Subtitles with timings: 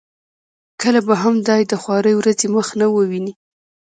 [0.81, 3.33] کله به هم دای د خوارې ورځې مخ نه وویني.